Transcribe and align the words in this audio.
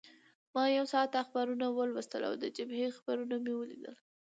ما 0.53 0.63
یو 0.77 0.85
ساعت 0.93 1.11
اخبارونه 1.23 1.65
ولوستل 1.69 2.21
او 2.29 2.33
د 2.43 2.45
جبهې 2.57 2.87
خبرونه 2.97 3.35
مې 3.43 3.53
ولیدل. 3.55 3.95